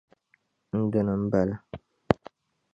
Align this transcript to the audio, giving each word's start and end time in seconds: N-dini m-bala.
N-dini 0.79 1.15
m-bala. 1.21 1.55